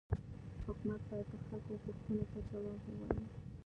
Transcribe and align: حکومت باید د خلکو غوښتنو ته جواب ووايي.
حکومت 0.65 1.01
باید 1.09 1.27
د 1.31 1.33
خلکو 1.45 1.73
غوښتنو 1.83 2.23
ته 2.31 2.39
جواب 2.49 2.79
ووايي. 2.85 3.25